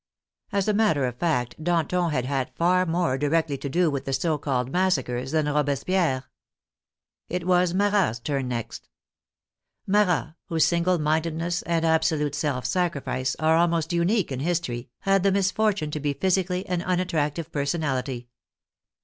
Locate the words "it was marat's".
7.29-8.17